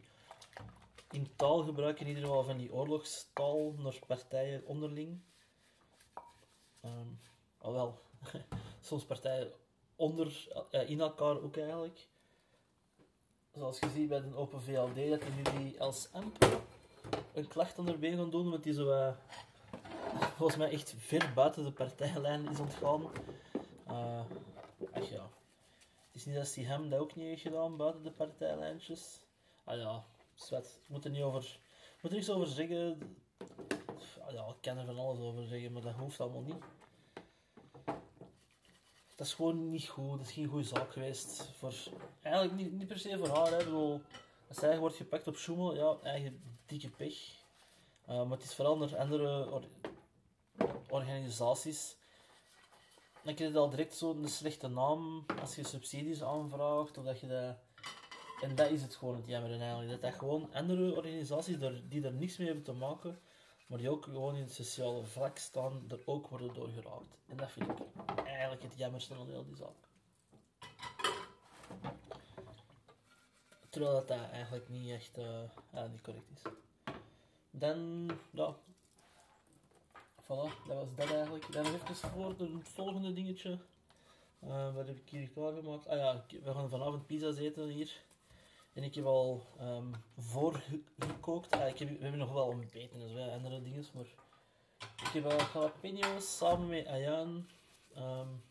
In 1.15 1.35
taalgebruik 1.35 1.99
in 1.99 2.07
ieder 2.07 2.23
geval 2.23 2.43
van 2.43 2.57
die 2.57 2.73
oorlogstaal 2.73 3.73
naar 3.77 3.99
partijen 4.07 4.65
onderling. 4.65 5.19
Um, 6.85 7.19
al 7.57 7.73
wel, 7.73 7.99
soms 8.81 9.05
partijen 9.05 9.51
onder, 9.95 10.47
uh, 10.71 10.89
in 10.89 10.99
elkaar 10.99 11.41
ook 11.41 11.57
eigenlijk. 11.57 12.07
Zoals 13.53 13.79
je 13.79 13.89
ziet 13.89 14.09
bij 14.09 14.21
de 14.21 14.35
Open 14.35 14.61
VLD, 14.61 15.09
dat 15.09 15.21
die 15.21 15.53
nu 15.53 15.57
die 15.57 15.81
als 15.81 16.09
amp 16.11 16.61
een 17.33 17.47
klacht 17.47 17.79
onderweg 17.79 18.15
gaan 18.15 18.29
doen, 18.29 18.49
want 18.49 18.63
die 18.63 18.73
zo 18.73 18.89
uh, 18.89 19.13
volgens 20.37 20.57
mij 20.57 20.71
echt 20.71 20.95
ver 20.97 21.31
buiten 21.35 21.63
de 21.63 21.71
partijlijn 21.71 22.49
is 22.49 22.59
ontgaan. 22.59 23.01
Uh, 23.87 24.21
ja, 25.11 25.29
het 26.05 26.11
is 26.11 26.25
niet 26.25 26.35
dat 26.35 26.53
die 26.53 26.65
hem 26.65 26.89
dat 26.89 26.99
ook 26.99 27.15
niet 27.15 27.25
heeft 27.25 27.41
gedaan 27.41 27.77
buiten 27.77 28.03
de 28.03 28.11
partijlijntjes. 28.11 29.19
Ah 29.63 29.77
ja, 29.77 30.05
zwet. 30.35 30.79
Ik 30.83 30.89
moet 30.89 31.05
er 31.05 31.11
niet 31.11 31.21
over, 31.21 31.59
moet 32.01 32.11
er 32.11 32.17
niks 32.17 32.29
over 32.29 32.47
zeggen. 32.47 33.17
Ah 34.27 34.33
ja, 34.33 34.47
ik 34.47 34.61
kan 34.61 34.77
er 34.77 34.85
van 34.85 34.97
alles 34.97 35.19
over 35.19 35.47
zeggen, 35.47 35.71
maar 35.71 35.81
dat 35.81 35.93
hoeft 35.93 36.19
allemaal 36.19 36.41
niet. 36.41 36.63
Dat 39.15 39.27
is 39.27 39.33
gewoon 39.33 39.69
niet 39.69 39.87
goed. 39.87 40.17
Dat 40.17 40.27
is 40.27 40.31
geen 40.31 40.47
goede 40.47 40.67
zaak 40.67 40.91
geweest. 40.91 41.51
Voor, 41.57 41.73
eigenlijk 42.21 42.55
niet, 42.55 42.71
niet 42.71 42.87
per 42.87 42.99
se 42.99 43.17
voor 43.17 43.27
haar. 43.27 43.47
Hè. 43.47 43.59
Ik 43.59 43.65
bedoel, 43.65 44.01
als 44.47 44.57
zij 44.57 44.79
wordt 44.79 44.95
gepakt 44.95 45.27
op 45.27 45.35
Schoemel, 45.35 45.75
ja, 45.75 45.97
eigen 46.03 46.41
dikke 46.65 46.89
pech. 46.89 47.43
Uh, 48.09 48.23
maar 48.23 48.37
het 48.37 48.43
is 48.43 48.55
vooral 48.55 48.77
naar 48.77 48.97
andere 48.97 49.51
or 49.51 49.63
organisaties. 50.89 51.95
Dan 53.23 53.35
krijg 53.35 53.51
je 53.51 53.57
al 53.57 53.69
direct 53.69 53.95
zo'n 53.95 54.27
slechte 54.27 54.67
naam 54.67 55.25
als 55.41 55.55
je 55.55 55.63
subsidies 55.63 56.23
aanvraagt, 56.23 56.97
of 56.97 57.03
dat 57.03 57.19
je 57.19 57.27
dat 57.27 57.57
En 58.41 58.55
dat 58.55 58.69
is 58.69 58.81
het 58.81 58.95
gewoon 58.95 59.15
het 59.15 59.27
jammer 59.27 59.59
eigenlijk. 59.59 59.89
Dat 59.89 60.01
dat 60.01 60.19
gewoon 60.19 60.53
andere 60.53 60.95
organisaties 60.95 61.57
die 61.89 62.03
er 62.05 62.13
niks 62.13 62.37
mee 62.37 62.47
hebben 62.47 62.65
te 62.65 62.73
maken, 62.73 63.19
maar 63.67 63.77
die 63.77 63.89
ook 63.89 64.03
gewoon 64.03 64.35
in 64.35 64.41
het 64.41 64.53
sociale 64.53 65.05
vlak 65.05 65.37
staan, 65.37 65.85
er 65.89 65.99
ook 66.05 66.27
worden 66.27 66.53
doorgeraakt. 66.53 67.17
En 67.27 67.37
dat 67.37 67.51
vind 67.51 67.69
ik 67.69 67.77
eigenlijk 68.25 68.63
het 68.63 68.77
jammerste 68.77 69.15
van 69.15 69.27
heel 69.27 69.45
die 69.45 69.55
zaak. 69.55 69.85
Terwijl 73.69 73.93
dat, 73.93 74.07
dat 74.07 74.29
eigenlijk 74.31 74.69
niet 74.69 74.91
echt 74.91 75.17
uh, 75.17 75.85
niet 75.91 76.01
correct 76.01 76.29
is. 76.33 76.41
Dan, 77.51 78.09
ja. 78.31 78.55
Voilà, 80.23 80.65
dat 80.67 80.77
was 80.77 80.87
dat 80.95 81.11
eigenlijk. 81.11 81.51
Dan 81.51 81.65
even 81.65 81.95
voor 81.95 82.29
het 82.29 82.69
volgende 82.69 83.13
dingetje. 83.13 83.59
Uh, 84.43 84.75
wat 84.75 84.87
heb 84.87 84.97
ik 84.97 85.09
hier 85.09 85.29
klaargemaakt? 85.29 85.87
Ah 85.87 85.97
ja, 85.97 86.25
we 86.43 86.53
gaan 86.53 86.69
vanavond 86.69 87.05
pizza's 87.05 87.37
eten 87.37 87.67
hier. 87.67 88.03
En 88.75 88.83
ik 88.83 88.95
heb 88.95 89.05
al 89.05 89.47
um, 89.61 89.91
voorgekookt. 90.17 91.51
Ah, 91.51 91.67
ik 91.67 91.79
heb, 91.79 91.89
we 91.89 92.01
hebben 92.01 92.19
nog 92.19 92.31
wel 92.31 92.47
ontbeten 92.47 93.01
en 93.01 93.09
zo, 93.09 93.29
andere 93.29 93.61
dingen. 93.61 93.85
Maar 93.93 94.05
ik 95.03 95.11
heb 95.13 95.25
al 95.25 95.37
jalapenos 95.53 96.37
samen 96.37 96.67
met 96.67 96.87
Ayaan 96.87 97.49
um, 97.97 98.43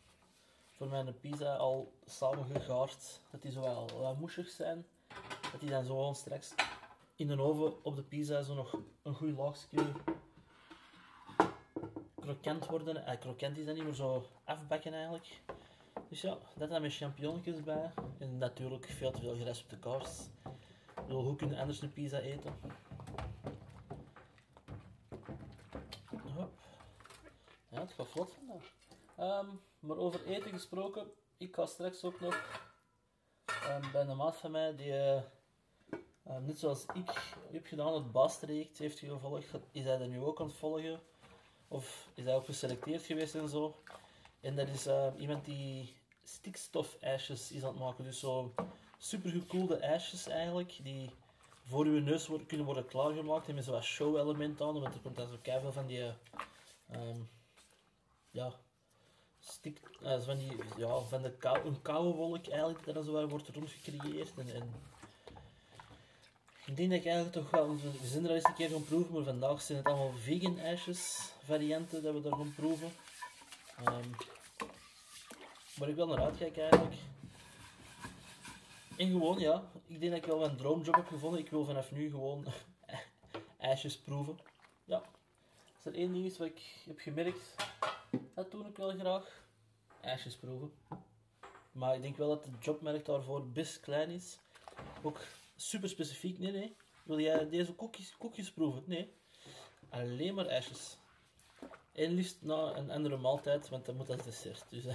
voor 0.71 0.89
mijn 0.89 1.21
pizza 1.21 1.57
al 1.57 1.93
samen 2.07 2.45
gegaard. 2.45 3.21
Dat 3.31 3.43
die 3.43 3.53
zo 3.53 3.61
wel 3.61 3.89
wat 3.99 4.19
moesig 4.19 4.49
zijn. 4.49 4.87
Dat 5.53 5.61
die 5.61 5.71
dan 5.71 5.85
zo 5.85 6.13
straks 6.15 6.55
in 7.17 7.27
de 7.27 7.41
oven 7.41 7.85
op 7.85 7.97
de 7.97 8.03
pizza 8.03 8.43
zo 8.43 8.55
nog 8.55 8.79
een 9.03 9.15
goed 9.15 9.37
laagje 9.37 9.93
krokant 12.21 12.67
worden. 12.67 13.07
Eh, 13.07 13.21
krokant 13.21 13.59
is 13.59 13.67
dat 13.67 13.75
niet 13.75 13.85
meer 13.85 13.95
zo 13.95 14.27
afbakken 14.45 14.93
eigenlijk. 14.93 15.41
Dus 16.15 16.23
ja, 16.23 16.39
dat 16.57 16.71
dan 16.71 16.83
met 16.83 16.95
champignonnetjes 16.95 17.63
bij. 17.63 17.91
En 18.19 18.39
natuurlijk 18.39 18.87
veel 18.87 19.11
te 19.11 19.21
veel 19.21 19.37
geraspte 19.37 19.79
kaas. 19.79 20.29
bedoel, 20.95 21.23
hoe 21.23 21.37
kun 21.37 21.49
je 21.49 21.59
anders 21.59 21.83
een 21.83 21.93
pizza 21.93 22.19
eten? 22.19 22.55
Hop. 26.35 26.51
Ja, 27.69 27.81
het 27.81 27.93
gaat 27.93 28.07
vlot 28.07 28.33
vandaag. 28.33 28.73
Um, 29.41 29.61
maar 29.79 29.97
over 29.97 30.27
eten 30.27 30.51
gesproken, 30.51 31.07
ik 31.37 31.55
ga 31.55 31.67
straks 31.67 32.05
ook 32.05 32.21
nog 32.21 32.63
um, 33.69 33.93
bij 33.93 34.01
een 34.01 34.17
maat 34.17 34.37
van 34.37 34.51
mij 34.51 34.77
die, 34.77 34.93
uh, 34.93 35.21
net 36.41 36.59
zoals 36.59 36.87
ik 36.93 37.11
heb 37.53 37.67
gedaan, 37.67 37.95
het 37.95 38.13
Baastraject 38.13 38.79
heeft 38.79 38.99
gevolgd. 38.99 39.55
Is 39.71 39.85
hij 39.85 39.99
dat 39.99 40.09
nu 40.09 40.21
ook 40.21 40.41
aan 40.41 40.47
het 40.47 40.57
volgen? 40.57 41.01
Of 41.69 42.09
is 42.15 42.25
hij 42.25 42.35
ook 42.35 42.45
geselecteerd 42.45 43.03
geweest 43.03 43.35
en 43.35 43.49
zo? 43.49 43.75
En 44.41 44.57
dat 44.57 44.69
is 44.69 44.89
iemand 45.19 45.45
die 45.45 46.03
stikstofijsjes 46.25 47.53
is 47.53 47.63
aan 47.63 47.69
het 47.69 47.79
maken. 47.79 48.05
Dus 48.05 48.19
zo 48.19 48.55
super 48.99 49.31
gekoelde 49.31 49.77
ijsjes 49.77 50.27
eigenlijk, 50.27 50.79
die 50.83 51.11
voor 51.67 51.85
uw 51.85 52.01
neus 52.01 52.27
worden, 52.27 52.47
kunnen 52.47 52.67
worden 52.67 52.87
klaargemaakt. 52.87 53.49
En 53.49 53.55
met 53.55 53.65
zo'n 53.65 53.83
show-element 53.83 54.61
aan, 54.61 54.81
want 54.81 54.95
er 54.95 55.01
komt 55.01 55.17
dan 55.17 55.29
zo 55.29 55.39
keihard 55.43 55.75
van 55.75 55.87
die... 55.87 56.13
Um, 56.93 57.29
ja, 58.31 58.53
stik, 59.41 59.81
uh, 60.03 60.21
van, 60.21 60.39
die, 60.39 60.57
ja, 60.77 60.99
van 60.99 61.23
de 61.23 61.31
kou, 61.31 61.67
een 61.67 61.83
koude 61.83 62.17
wolk 62.17 62.47
eigenlijk, 62.47 62.85
dat 62.85 62.97
er 62.97 63.05
zo 63.05 63.29
wordt 63.29 63.49
rondgecreëerd. 63.49 64.33
En, 64.37 64.55
en 64.55 64.75
ik 66.67 66.77
denk 66.77 66.91
dat 66.91 66.99
ik 66.99 67.07
eigenlijk 67.07 67.33
toch 67.33 67.51
wel, 67.51 67.77
we 67.77 68.07
zijn 68.07 68.25
er 68.25 68.35
eens 68.35 68.45
een 68.45 68.55
keer 68.55 68.71
gaan 68.71 68.85
proeven, 68.85 69.15
maar 69.15 69.23
vandaag 69.23 69.63
zijn 69.63 69.79
het 69.79 69.87
allemaal 69.87 70.13
vegan 70.13 70.59
ijsjes 70.59 71.33
varianten 71.45 72.03
dat 72.03 72.15
we 72.15 72.21
daar 72.21 72.39
gaan 72.39 72.55
proeven. 72.55 72.93
Um, 73.89 74.15
waar 75.77 75.89
ik 75.89 75.97
wel 75.97 76.07
naar 76.07 76.21
uitkijk 76.21 76.59
eigenlijk. 76.59 76.95
En 78.97 79.11
gewoon, 79.11 79.39
ja, 79.39 79.65
ik 79.87 80.01
denk 80.01 80.13
dat 80.13 80.23
ik 80.23 80.29
wel 80.29 80.45
een 80.45 80.57
droomjob 80.57 80.95
heb 80.95 81.07
gevonden. 81.07 81.41
Ik 81.41 81.51
wil 81.51 81.65
vanaf 81.65 81.93
nu 81.93 82.11
gewoon 82.11 82.47
ijsjes 83.59 83.99
proeven. 83.99 84.39
Ja, 84.85 85.03
als 85.77 85.85
er 85.85 85.95
één 85.95 86.13
ding 86.13 86.25
is 86.25 86.39
wat 86.39 86.47
ik 86.47 86.61
heb 86.87 86.99
gemerkt, 86.99 87.55
dat 88.35 88.51
doe 88.51 88.67
ik 88.67 88.77
wel 88.77 88.91
graag. 88.91 89.43
Ijsjes 90.01 90.37
proeven. 90.37 90.73
Maar 91.73 91.95
ik 91.95 92.03
denk 92.03 92.17
wel 92.17 92.29
dat 92.29 92.45
de 92.45 92.51
jobmerk 92.61 93.05
daarvoor 93.05 93.47
best 93.47 93.81
klein 93.81 94.11
is. 94.11 94.39
Ook 95.03 95.21
super 95.57 95.89
specifiek. 95.89 96.39
Nee, 96.39 96.53
nee. 96.53 96.77
Wil 97.03 97.21
jij 97.21 97.49
deze 97.49 97.75
koekjes, 97.75 98.17
koekjes 98.17 98.53
proeven? 98.53 98.83
Nee. 98.87 99.13
Alleen 99.89 100.35
maar 100.35 100.47
ijsjes. 100.47 100.97
En 101.93 102.13
liefst 102.13 102.43
na 102.43 102.77
een 102.77 102.91
andere 102.91 103.17
maaltijd, 103.17 103.69
want 103.69 103.87
dat 103.87 103.95
moet 103.95 104.11
als 104.11 104.23
dessert. 104.23 104.65
Dus 104.69 104.85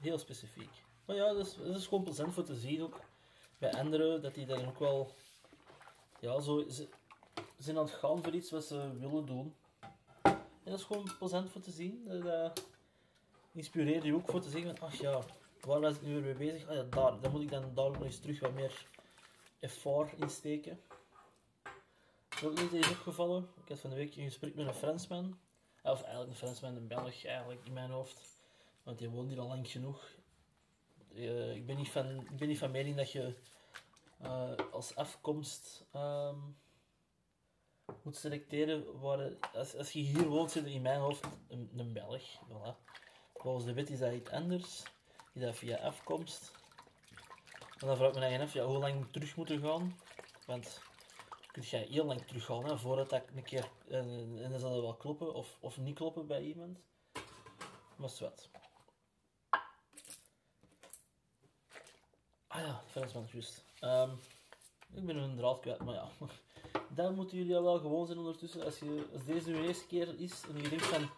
heel 0.00 0.18
specifiek. 0.18 0.70
Maar 1.04 1.16
ja, 1.16 1.32
dat 1.32 1.58
is, 1.64 1.86
gewoon 1.86 2.04
plezant 2.04 2.34
voor 2.34 2.44
te 2.44 2.54
zien 2.54 2.82
ook. 2.82 3.00
Bij 3.58 3.72
anderen, 3.72 4.22
dat 4.22 4.34
die 4.34 4.46
dan 4.46 4.66
ook 4.66 4.78
wel... 4.78 5.14
Ja, 6.20 6.40
zo... 6.40 6.64
Zijn 7.58 7.78
aan 7.78 7.84
het 7.84 7.94
gaan 7.94 8.22
voor 8.22 8.34
iets 8.34 8.50
wat 8.50 8.64
ze 8.64 8.98
willen 8.98 9.26
doen. 9.26 9.54
En 10.22 10.38
dat 10.62 10.78
is 10.78 10.84
gewoon 10.84 11.10
plezant 11.18 11.50
voor 11.50 11.60
te 11.60 11.70
zien. 11.70 12.22
Dat 12.22 12.66
inspireert 13.52 14.04
je 14.04 14.14
ook 14.14 14.30
voor 14.30 14.40
te 14.40 14.50
zeggen 14.50 14.78
ach 14.78 14.94
ja, 14.94 15.20
waar 15.60 15.80
was 15.80 15.94
ik 15.94 16.02
nu 16.02 16.12
weer 16.12 16.22
mee 16.22 16.34
bezig? 16.34 16.68
Ah 16.68 16.74
ja, 16.74 16.82
daar. 16.82 17.20
Dan 17.20 17.30
moet 17.30 17.42
ik 17.42 17.50
dan 17.50 17.74
daar 17.74 17.90
nog 17.90 18.02
eens 18.02 18.18
terug 18.18 18.40
wat 18.40 18.52
meer 18.52 18.86
effort 19.58 20.12
in 20.12 20.30
steken. 20.30 20.80
Wat 22.40 22.58
is 22.58 22.70
deze 22.70 22.90
opgevallen? 22.90 23.48
Ik 23.62 23.68
had 23.68 23.78
van 23.78 23.90
de 23.90 23.96
week 23.96 24.16
een 24.16 24.24
gesprek 24.24 24.54
met 24.54 24.66
een 24.66 24.74
Fransman. 24.74 25.38
Of 25.82 26.02
eigenlijk 26.02 26.30
een 26.30 26.36
Fransman, 26.36 26.76
een 26.76 26.86
Belg 26.86 27.24
eigenlijk 27.24 27.60
in 27.64 27.72
mijn 27.72 27.90
hoofd. 27.90 28.38
Want 28.90 29.02
die 29.02 29.10
woont 29.10 29.28
hier 29.28 29.40
al 29.40 29.46
lang 29.46 29.70
genoeg. 29.70 30.10
Ik, 31.54 31.66
ben 31.66 31.76
niet 31.76 31.88
van, 31.88 32.20
ik 32.20 32.36
ben 32.36 32.48
niet 32.48 32.58
van 32.58 32.70
mening 32.70 32.96
dat 32.96 33.12
je 33.12 33.34
uh, 34.22 34.52
als 34.72 34.96
afkomst 34.96 35.84
um, 35.96 36.56
moet 38.02 38.16
selecteren. 38.16 39.00
Waar, 39.00 39.32
als, 39.54 39.76
als 39.76 39.92
je 39.92 39.98
hier 39.98 40.26
woont, 40.26 40.50
zit 40.50 40.64
je 40.64 40.72
in 40.72 40.82
mijn 40.82 41.00
hoofd 41.00 41.26
een, 41.48 41.70
een 41.76 41.92
Belg. 41.92 42.22
Voilà. 42.22 42.76
Volgens 43.34 43.64
de 43.64 43.72
wet 43.72 43.90
is 43.90 43.98
dat 43.98 44.12
iets 44.12 44.30
anders. 44.30 44.82
Is 45.32 45.42
dat 45.42 45.56
via 45.56 45.76
afkomst. 45.76 46.52
En 47.78 47.86
dan 47.86 47.96
vraag 47.96 48.08
ik 48.08 48.14
me 48.14 48.20
eigen 48.20 48.40
af, 48.40 48.52
ja, 48.52 48.64
hoe 48.64 48.78
lang 48.78 49.12
terug 49.12 49.36
moeten 49.36 49.60
gaan? 49.60 49.98
Want 50.46 50.80
kun 51.52 51.62
je 51.66 51.76
heel 51.76 52.04
lang 52.04 52.20
teruggaan 52.20 52.64
hè, 52.64 52.78
voordat 52.78 53.10
dat 53.10 53.22
een 53.34 53.42
keer. 53.42 53.70
En, 53.88 54.38
en 54.42 54.50
dan 54.50 54.60
dat 54.60 54.80
wel 54.80 54.96
kloppen 54.96 55.34
of, 55.34 55.56
of 55.60 55.78
niet 55.78 55.94
kloppen 55.94 56.26
bij 56.26 56.42
iemand. 56.42 56.78
Maar 57.96 58.10
wat. 58.20 58.50
Ah 62.52 62.60
ja, 62.60 62.82
Fransman, 62.86 63.28
juist. 63.32 63.64
Um, 63.80 64.10
ik 64.94 65.06
ben 65.06 65.16
een 65.16 65.36
draad 65.36 65.60
kwijt, 65.60 65.84
maar 65.84 65.94
ja. 65.94 66.08
Dan 66.94 67.14
moeten 67.14 67.36
jullie 67.36 67.56
al 67.56 67.62
wel 67.62 67.78
gewoon 67.78 68.06
zijn 68.06 68.18
ondertussen. 68.18 68.64
Als, 68.64 68.78
je, 68.78 69.06
als 69.12 69.24
deze 69.24 69.50
uw 69.50 69.62
eerste 69.62 69.86
keer 69.86 70.20
is 70.20 70.42
en 70.48 70.62
je 70.62 70.68
denkt 70.68 70.86
van... 70.86 71.10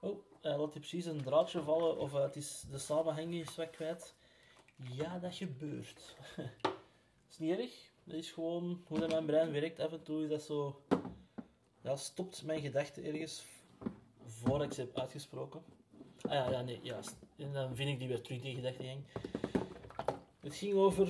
Oh, 0.00 0.18
uh, 0.42 0.58
laat 0.58 0.72
hij 0.72 0.80
precies 0.80 1.04
een 1.04 1.22
draadje 1.22 1.62
vallen 1.62 1.98
of 1.98 2.12
het 2.12 2.36
is 2.36 2.64
de 2.70 2.78
samenhanging 2.78 3.34
is 3.34 3.56
wat 3.56 3.70
kwijt. 3.70 4.14
Ja, 4.76 5.18
dat 5.18 5.34
gebeurt. 5.34 6.16
dat 6.36 6.72
is 7.30 7.38
niet 7.38 7.58
erg. 7.58 7.90
Dat 8.04 8.16
is 8.16 8.30
gewoon 8.30 8.82
hoe 8.86 9.06
mijn 9.06 9.26
brein 9.26 9.52
werkt. 9.52 9.80
Af 9.80 9.92
en 9.92 10.02
toe 10.02 10.22
is 10.22 10.28
dat 10.28 10.42
zo... 10.42 10.82
Ja, 11.82 11.96
stopt 11.96 12.44
mijn 12.44 12.60
gedachten 12.60 13.04
ergens 13.04 13.44
voordat 14.24 14.66
ik 14.66 14.72
ze 14.72 14.80
heb 14.80 14.98
uitgesproken. 14.98 15.62
Ah 16.22 16.32
ja, 16.32 16.50
ja, 16.50 16.62
nee, 16.62 16.80
juist. 16.82 17.16
En 17.36 17.52
dan 17.52 17.76
vind 17.76 17.88
ik 17.88 17.98
die 17.98 18.08
weer 18.08 18.22
terug, 18.22 18.40
die 18.40 18.54
gedachtegang. 18.54 19.04
Het 20.50 20.58
ging 20.58 20.74
over... 20.74 21.06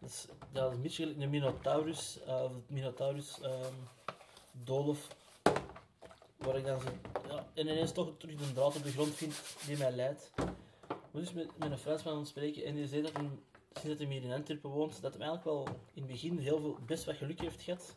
Dat 0.00 0.10
is, 0.10 0.26
dat 0.52 0.72
een 0.72 1.22
een 1.22 1.30
Minotaurus, 1.30 2.18
uh, 2.26 2.42
het 2.42 2.70
Minotaurus 2.70 3.38
um, 3.42 3.74
doolhof. 4.52 5.08
Waar 6.36 6.56
ik 6.56 6.64
dan. 6.64 6.80
Ja, 7.28 7.46
en 7.54 7.68
ineens 7.68 7.92
toch 7.92 8.12
terug 8.18 8.40
een 8.40 8.54
draad 8.54 8.76
op 8.76 8.82
de 8.82 8.90
grond 8.90 9.14
vind 9.14 9.34
die 9.66 9.76
mij 9.76 9.90
leidt. 9.90 10.32
We 11.10 11.20
dus 11.20 11.32
met, 11.32 11.58
met 11.58 11.70
een 11.70 11.78
Fransman 11.78 12.12
aan 12.12 12.18
het 12.18 12.28
spreken 12.28 12.64
en 12.64 12.74
die 12.74 12.86
zei 12.86 13.02
dat 13.02 13.12
hij, 13.12 13.28
sinds 13.72 13.88
dat 13.88 13.98
hij 13.98 14.06
hier 14.06 14.22
in 14.22 14.32
Antwerpen 14.32 14.70
woont, 14.70 15.02
dat 15.02 15.14
hij 15.14 15.26
eigenlijk 15.26 15.44
wel 15.44 15.76
in 15.94 16.02
het 16.02 16.06
begin 16.06 16.38
heel 16.38 16.60
veel, 16.60 16.78
best 16.86 17.04
wat 17.04 17.16
geluk 17.16 17.40
heeft 17.40 17.62
gehad. 17.62 17.96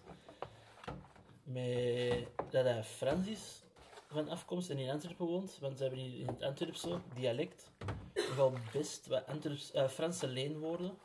Met, 1.44 2.28
dat 2.50 2.64
hij 2.64 2.84
Frans 2.84 3.28
is 3.28 3.64
van 4.12 4.30
afkomst 4.30 4.70
en 4.70 4.78
in 4.78 4.90
Antwerpen 4.90 5.26
woont, 5.26 5.58
want 5.60 5.78
ze 5.78 5.84
hebben 5.84 6.02
hier 6.02 6.20
in 6.20 6.28
het 6.28 6.44
Antwerpse 6.44 7.00
dialect 7.16 7.72
wel 8.36 8.54
best 8.74 9.08
wat 9.08 9.26
Antwerps, 9.26 9.74
uh, 9.76 9.88
Franse 9.88 10.28
leenwoorden. 10.28 10.98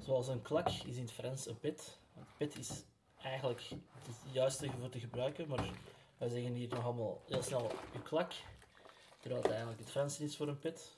Zoals 0.00 0.28
een 0.28 0.42
klak 0.42 0.68
is 0.68 0.96
in 0.96 1.02
het 1.02 1.12
Frans 1.12 1.46
een 1.46 1.58
pet. 1.58 1.98
Een 2.16 2.26
pet 2.36 2.58
is 2.58 2.84
eigenlijk 3.22 3.62
het 4.02 4.16
juiste 4.32 4.70
voor 4.70 4.88
te 4.88 5.00
gebruiken, 5.00 5.48
maar 5.48 5.70
wij 6.18 6.28
zeggen 6.28 6.52
hier 6.52 6.68
nog 6.68 6.84
allemaal 6.84 7.22
heel 7.26 7.42
snel 7.42 7.70
een 7.94 8.02
klak. 8.02 8.32
Terwijl 9.20 9.42
het 9.42 9.50
eigenlijk 9.50 9.80
het 9.80 9.90
Frans 9.90 10.20
is 10.20 10.36
voor 10.36 10.48
een 10.48 10.58
pet. 10.58 10.96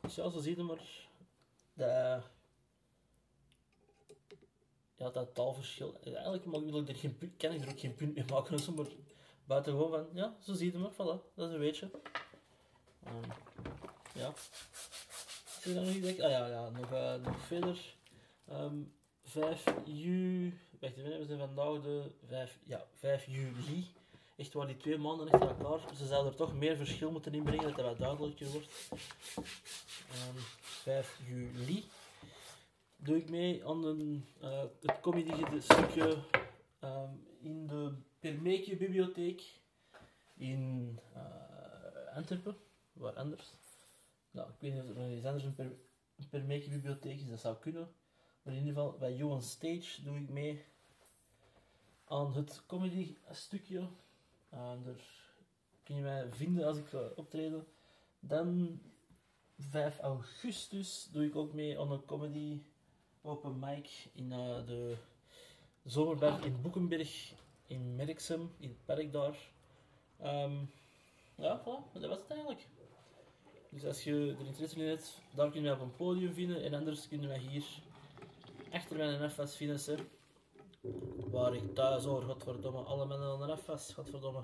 Dus 0.00 0.14
ja, 0.14 0.30
zo 0.30 0.40
zie 0.40 0.56
je 0.56 0.62
maar 0.62 1.08
dat, 1.74 2.22
ja, 4.96 5.10
dat 5.10 5.34
taalverschil. 5.34 5.98
Eigenlijk 6.04 6.44
mag, 6.44 6.62
ik 6.62 6.88
er 6.88 6.96
geen 6.96 7.34
kan 7.36 7.52
ik 7.52 7.62
er 7.62 7.70
ook 7.70 7.80
geen 7.80 7.94
punt 7.94 8.14
mee 8.14 8.24
maken, 8.28 8.74
maar 8.74 8.86
buiten 9.44 9.72
gewoon 9.72 9.90
van, 9.90 10.06
ja, 10.12 10.36
zo 10.40 10.52
zie 10.54 10.72
je 10.72 10.78
maar, 10.78 10.92
voilà, 10.92 11.34
dat 11.34 11.48
is 11.48 11.54
een 11.54 11.58
weetje. 11.58 11.90
Um, 13.06 13.30
ja. 14.14 14.32
Je 15.64 15.74
dan 15.74 15.84
nog 15.84 15.94
iets? 15.94 16.20
Ah 16.20 16.30
ja, 16.30 16.46
ja 16.46 16.68
nog, 16.68 16.92
uh, 16.92 17.14
nog 17.14 17.40
verder. 17.40 17.94
Ehm 18.48 18.82
5 19.22 19.64
juli. 19.84 20.58
Wacht 20.80 20.96
even, 20.96 21.18
we 21.18 21.24
zijn 21.24 21.38
vandaag 21.38 21.82
de 21.82 22.10
5, 22.26 22.58
ja, 22.64 22.86
5 22.92 23.26
juli. 23.26 23.86
Echt 24.36 24.52
waar 24.52 24.66
die 24.66 24.76
twee 24.76 24.98
maanden 24.98 25.30
achter 25.30 25.48
elkaar. 25.48 25.96
Ze 25.96 26.06
zouden 26.06 26.32
er 26.32 26.38
toch 26.38 26.54
meer 26.54 26.76
verschil 26.76 27.10
moeten 27.10 27.34
inbrengen, 27.34 27.64
dat 27.64 27.76
dat 27.76 27.84
wat 27.84 27.98
duidelijker 27.98 28.46
wordt. 28.46 28.68
Ehm 30.10 30.38
5 30.62 31.20
juli 31.26 31.84
doe 32.96 33.16
ik 33.16 33.30
mee 33.30 33.66
aan 33.66 33.84
een, 33.84 34.26
eh, 34.40 34.62
het 34.80 35.00
comedy 35.00 35.32
stukje 35.58 36.16
ehm, 36.80 37.10
in 37.40 37.66
de 37.66 37.92
Permeke 38.24 38.76
bibliotheek 38.76 39.42
in 40.34 40.98
eh, 41.14 42.16
Antwerpen, 42.16 42.56
waar 42.92 43.12
anders. 43.12 43.52
Nou, 44.30 44.48
ik 44.48 44.54
weet 44.58 44.72
niet 44.72 44.82
of 44.82 44.88
er 44.88 44.94
nog 44.94 45.08
eens 45.08 45.24
anders 45.24 45.44
een, 45.44 45.54
per, 45.54 45.66
een 46.16 46.28
Permeke 46.28 46.70
bibliotheek 46.70 47.20
is, 47.20 47.28
dat 47.28 47.40
zou 47.40 47.56
kunnen. 47.56 47.88
Maar 48.42 48.54
in 48.54 48.58
ieder 48.58 48.74
geval, 48.74 48.98
bij 48.98 49.14
Johan 49.14 49.42
Stage 49.42 50.02
doe 50.02 50.16
ik 50.16 50.28
mee 50.28 50.64
aan 52.04 52.34
het 52.34 52.62
comedy 52.66 53.16
stukje. 53.30 53.78
Uh, 53.78 53.88
daar 54.84 55.34
kun 55.82 55.96
je 55.96 56.02
mij 56.02 56.28
vinden 56.30 56.66
als 56.66 56.76
ik 56.76 56.86
ga 56.86 57.08
optreden. 57.16 57.66
Dan 58.20 58.80
5 59.58 59.98
augustus 59.98 61.08
doe 61.12 61.24
ik 61.24 61.36
ook 61.36 61.52
mee 61.52 61.80
aan 61.80 61.92
een 61.92 62.04
comedy 62.04 62.62
open 63.22 63.58
mic 63.58 64.08
in 64.12 64.30
uh, 64.30 64.66
de 64.66 64.96
Zomerberg 65.82 66.44
in 66.44 66.60
Boekenberg 66.60 67.42
in 67.66 67.96
Merksem, 67.96 68.50
in 68.58 68.68
het 68.68 68.84
park 68.84 69.12
daar. 69.12 69.52
Um, 70.22 70.70
ja, 71.36 71.60
voilà, 71.60 71.92
dat 71.92 72.08
was 72.08 72.18
het 72.18 72.30
eigenlijk. 72.30 72.68
Dus 73.70 73.84
als 73.84 74.04
je 74.04 74.36
er 74.38 74.46
interesse 74.46 74.80
in 74.80 74.88
hebt, 74.88 75.20
daar 75.34 75.50
kun 75.50 75.60
je 75.60 75.66
mij 75.66 75.76
op 75.76 75.80
een 75.80 75.96
podium 75.96 76.32
vinden 76.32 76.62
en 76.62 76.74
anders 76.74 77.08
kun 77.08 77.20
je 77.20 77.26
mij 77.26 77.38
hier 77.38 77.64
achter 78.72 78.96
mijn 78.96 79.24
NFS 79.24 79.56
vinden. 79.56 80.08
Waar 81.30 81.54
ik 81.54 81.74
thuis 81.74 82.04
hoor, 82.04 82.22
godverdomme, 82.22 82.80
alle 82.80 83.06
mannen 83.06 83.28
aan 83.28 83.46
de 83.46 83.54
NFS, 83.54 83.92
godverdomme. 83.92 84.42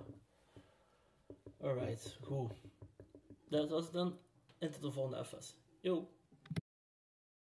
Alright, 1.61 2.19
goed. 2.23 2.53
Dat 3.49 3.71
was 3.71 3.85
het 3.85 3.93
dan. 3.93 4.19
En 4.59 4.71
tot 4.71 4.83
de 4.83 4.93
volgende 4.93 5.25
FS. 5.25 5.55
Yo! 5.81 6.09